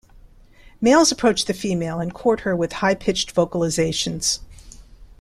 Males 0.81 1.11
approach 1.11 1.45
the 1.45 1.53
female 1.53 1.99
and 1.99 2.11
court 2.11 2.39
her 2.39 2.55
with 2.55 2.73
high 2.81 2.95
pitched 2.95 3.35
vocalizations. 3.35 4.39